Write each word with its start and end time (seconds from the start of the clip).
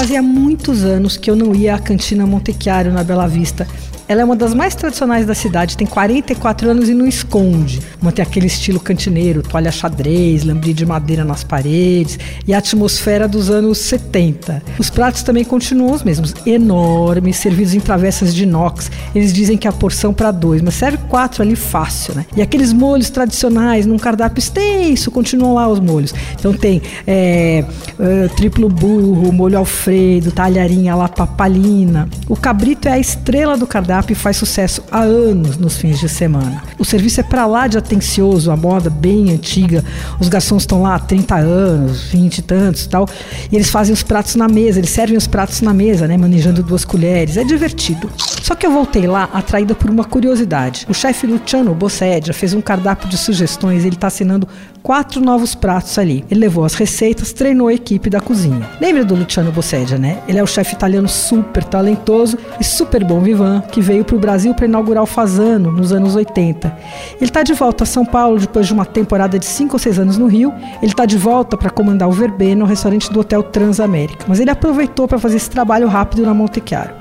Fazia 0.00 0.22
muitos 0.22 0.82
anos 0.82 1.18
que 1.18 1.30
eu 1.30 1.36
não 1.36 1.54
ia 1.54 1.74
à 1.74 1.78
cantina 1.78 2.26
Montechiaro 2.26 2.90
na 2.90 3.04
Bela 3.04 3.28
Vista 3.28 3.66
ela 4.10 4.22
é 4.22 4.24
uma 4.24 4.34
das 4.34 4.52
mais 4.54 4.74
tradicionais 4.74 5.24
da 5.24 5.36
cidade, 5.36 5.76
tem 5.76 5.86
44 5.86 6.68
anos 6.68 6.88
e 6.88 6.94
não 6.94 7.06
esconde. 7.06 7.80
Mantém 8.02 8.24
aquele 8.24 8.48
estilo 8.48 8.80
cantineiro, 8.80 9.40
toalha 9.40 9.70
xadrez, 9.70 10.42
lambri 10.42 10.74
de 10.74 10.84
madeira 10.84 11.24
nas 11.24 11.44
paredes 11.44 12.18
e 12.44 12.52
a 12.52 12.58
atmosfera 12.58 13.28
dos 13.28 13.50
anos 13.50 13.78
70. 13.78 14.64
Os 14.80 14.90
pratos 14.90 15.22
também 15.22 15.44
continuam 15.44 15.94
os 15.94 16.02
mesmos, 16.02 16.34
enormes, 16.44 17.36
servidos 17.36 17.72
em 17.72 17.78
travessas 17.78 18.34
de 18.34 18.42
inox. 18.42 18.90
Eles 19.14 19.32
dizem 19.32 19.56
que 19.56 19.68
a 19.68 19.72
porção 19.72 20.12
para 20.12 20.32
dois, 20.32 20.60
mas 20.60 20.74
serve 20.74 20.98
quatro 21.08 21.40
ali 21.40 21.54
fácil, 21.54 22.16
né? 22.16 22.26
E 22.36 22.42
aqueles 22.42 22.72
molhos 22.72 23.10
tradicionais, 23.10 23.86
num 23.86 23.96
cardápio 23.96 24.40
extenso, 24.40 25.12
continuam 25.12 25.54
lá 25.54 25.68
os 25.68 25.78
molhos. 25.78 26.12
Então 26.36 26.52
tem 26.52 26.82
é, 27.06 27.64
é, 27.96 28.28
triplo 28.34 28.68
burro, 28.68 29.32
molho 29.32 29.56
alfredo, 29.56 29.89
talharinha 30.34 30.94
lá 30.94 31.08
papalina. 31.08 32.08
O 32.28 32.36
cabrito 32.36 32.88
é 32.88 32.92
a 32.92 32.98
estrela 32.98 33.56
do 33.56 33.66
cardápio 33.66 33.90
cardápio 33.90 34.14
faz 34.14 34.36
sucesso 34.36 34.84
há 34.90 35.00
anos 35.00 35.56
nos 35.56 35.76
fins 35.76 35.98
de 35.98 36.08
semana. 36.08 36.62
O 36.78 36.84
serviço 36.84 37.20
é 37.20 37.22
para 37.22 37.46
lá 37.46 37.66
de 37.66 37.78
atencioso, 37.78 38.50
a 38.50 38.56
moda 38.56 38.88
bem 38.88 39.32
antiga. 39.32 39.84
Os 40.20 40.28
garçons 40.28 40.62
estão 40.62 40.82
lá 40.82 40.94
há 40.94 40.98
30 40.98 41.34
anos, 41.34 42.04
20 42.04 42.38
e 42.38 42.42
tantos 42.42 42.86
tal. 42.86 43.08
E 43.50 43.56
eles 43.56 43.70
fazem 43.70 43.92
os 43.92 44.02
pratos 44.02 44.36
na 44.36 44.48
mesa, 44.48 44.78
eles 44.78 44.90
servem 44.90 45.16
os 45.16 45.26
pratos 45.26 45.60
na 45.60 45.74
mesa, 45.74 46.06
né? 46.06 46.16
Manejando 46.16 46.62
duas 46.62 46.84
colheres. 46.84 47.36
É 47.36 47.44
divertido. 47.44 48.10
Só 48.42 48.54
que 48.54 48.66
eu 48.66 48.70
voltei 48.70 49.06
lá 49.06 49.28
atraída 49.32 49.74
por 49.74 49.90
uma 49.90 50.04
curiosidade. 50.04 50.86
O 50.88 50.94
chefe 50.94 51.26
Luciano 51.26 51.74
Bossedia 51.74 52.32
fez 52.32 52.52
um 52.54 52.60
cardápio 52.60 53.08
de 53.08 53.16
sugestões, 53.16 53.84
ele 53.84 53.94
está 53.94 54.08
assinando 54.08 54.46
quatro 54.82 55.20
novos 55.20 55.54
pratos 55.54 55.98
ali. 55.98 56.24
Ele 56.30 56.40
levou 56.40 56.64
as 56.64 56.74
receitas, 56.74 57.32
treinou 57.32 57.68
a 57.68 57.74
equipe 57.74 58.10
da 58.10 58.20
cozinha. 58.20 58.68
Lembra 58.80 59.04
do 59.04 59.14
Luciano 59.14 59.52
Bossedia, 59.52 59.98
né? 59.98 60.18
Ele 60.26 60.38
é 60.38 60.42
o 60.42 60.46
chefe 60.46 60.74
italiano 60.74 61.08
super 61.08 61.64
talentoso 61.64 62.38
e 62.58 62.64
super 62.64 63.04
bom 63.04 63.20
vivan 63.20 63.60
que 63.70 63.80
veio 63.80 64.04
para 64.04 64.16
o 64.16 64.18
Brasil 64.18 64.54
para 64.54 64.66
inaugurar 64.66 65.02
o 65.02 65.06
Fazano 65.06 65.70
nos 65.70 65.92
anos 65.92 66.14
80. 66.14 66.76
Ele 67.16 67.24
está 67.24 67.42
de 67.42 67.52
volta 67.52 67.84
a 67.84 67.86
São 67.86 68.04
Paulo 68.04 68.38
depois 68.38 68.66
de 68.66 68.72
uma 68.72 68.84
temporada 68.84 69.38
de 69.38 69.46
5 69.46 69.74
ou 69.74 69.78
6 69.78 69.98
anos 69.98 70.18
no 70.18 70.26
Rio. 70.26 70.52
Ele 70.82 70.92
está 70.92 71.06
de 71.06 71.16
volta 71.16 71.56
para 71.56 71.70
comandar 71.70 72.08
o 72.08 72.12
verbena 72.12 72.60
no 72.60 72.66
restaurante 72.66 73.12
do 73.12 73.20
Hotel 73.20 73.42
Transamérica. 73.42 74.24
Mas 74.28 74.40
ele 74.40 74.50
aproveitou 74.50 75.06
para 75.06 75.18
fazer 75.18 75.36
esse 75.36 75.50
trabalho 75.50 75.88
rápido 75.88 76.22
na 76.22 76.34
Monte 76.34 76.62
Chiaro. 76.64 76.94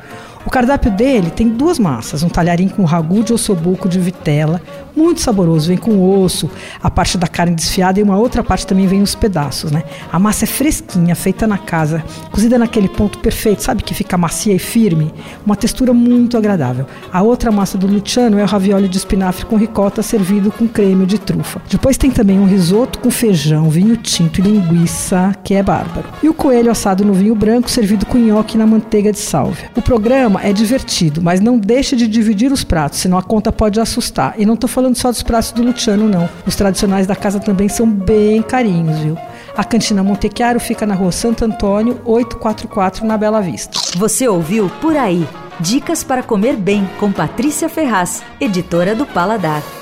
O 0.45 0.49
cardápio 0.49 0.89
dele 0.89 1.29
tem 1.29 1.49
duas 1.49 1.77
massas, 1.77 2.23
um 2.23 2.29
talharim 2.29 2.69
com 2.69 2.85
ragu 2.85 3.23
de 3.23 3.33
ossobuco 3.33 3.89
de 3.89 3.99
vitela, 3.99 4.61
muito 4.95 5.21
saboroso, 5.21 5.67
vem 5.67 5.77
com 5.77 6.21
osso, 6.21 6.49
a 6.81 6.89
parte 6.89 7.17
da 7.17 7.27
carne 7.27 7.55
desfiada 7.55 7.99
e 7.99 8.03
uma 8.03 8.17
outra 8.17 8.43
parte 8.43 8.65
também 8.65 8.87
vem 8.87 9.01
os 9.01 9.15
pedaços, 9.15 9.71
né? 9.71 9.83
A 10.11 10.17
massa 10.17 10.45
é 10.45 10.47
fresquinha, 10.47 11.15
feita 11.15 11.45
na 11.45 11.57
casa, 11.57 12.03
cozida 12.31 12.57
naquele 12.57 12.87
ponto 12.87 13.17
perfeito, 13.19 13.63
sabe 13.63 13.83
que 13.83 13.93
fica 13.93 14.17
macia 14.17 14.53
e 14.53 14.59
firme, 14.59 15.13
uma 15.45 15.55
textura 15.55 15.93
muito 15.93 16.37
agradável. 16.37 16.85
A 17.11 17.21
outra 17.21 17.51
massa 17.51 17.77
do 17.77 17.87
Luciano 17.87 18.39
é 18.39 18.43
o 18.43 18.47
ravioli 18.47 18.87
de 18.87 18.97
espinafre 18.97 19.45
com 19.45 19.57
ricota 19.57 20.01
servido 20.01 20.51
com 20.51 20.67
creme 20.67 21.05
de 21.05 21.17
trufa. 21.17 21.61
Depois 21.69 21.97
tem 21.97 22.11
também 22.11 22.39
um 22.39 22.45
risoto 22.45 22.99
com 22.99 23.11
feijão, 23.11 23.69
vinho 23.69 23.97
tinto 23.97 24.39
e 24.39 24.43
linguiça, 24.43 25.35
que 25.43 25.53
é 25.53 25.63
bárbaro. 25.63 26.07
E 26.23 26.29
o 26.29 26.33
coelho 26.33 26.71
assado 26.71 27.03
no 27.03 27.13
vinho 27.13 27.35
branco 27.35 27.69
servido 27.69 28.05
com 28.05 28.17
nhoque 28.17 28.57
na 28.57 28.65
manteiga 28.65 29.11
de 29.11 29.19
sálvia. 29.19 29.69
O 29.75 29.81
programa 29.81 30.28
programa 30.29 30.41
é 30.43 30.53
divertido, 30.53 31.21
mas 31.21 31.39
não 31.39 31.57
deixe 31.57 31.95
de 31.95 32.07
dividir 32.07 32.51
os 32.51 32.63
pratos, 32.63 32.99
senão 32.99 33.17
a 33.17 33.23
conta 33.23 33.51
pode 33.51 33.79
assustar. 33.79 34.35
E 34.37 34.45
não 34.45 34.53
estou 34.53 34.69
falando 34.69 34.95
só 34.95 35.09
dos 35.09 35.23
pratos 35.23 35.51
do 35.51 35.63
Luciano, 35.63 36.07
não. 36.07 36.29
Os 36.45 36.55
tradicionais 36.55 37.07
da 37.07 37.15
casa 37.15 37.39
também 37.39 37.67
são 37.67 37.89
bem 37.89 38.41
carinhos, 38.41 38.99
viu? 38.99 39.17
A 39.57 39.63
Cantina 39.63 40.03
Montechiaro 40.03 40.59
fica 40.59 40.85
na 40.85 40.93
rua 40.93 41.11
Santo 41.11 41.43
Antônio, 41.43 41.99
844, 42.05 43.05
na 43.05 43.17
Bela 43.17 43.41
Vista. 43.41 43.79
Você 43.97 44.27
ouviu 44.27 44.69
Por 44.81 44.95
Aí. 44.95 45.27
Dicas 45.59 46.03
para 46.03 46.23
comer 46.23 46.55
bem 46.55 46.87
com 46.99 47.11
Patrícia 47.11 47.67
Ferraz, 47.67 48.23
editora 48.39 48.95
do 48.95 49.05
Paladar. 49.05 49.78